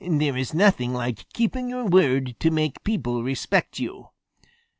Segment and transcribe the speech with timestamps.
[0.03, 4.09] There is nothing like keeping your word to make people respect you."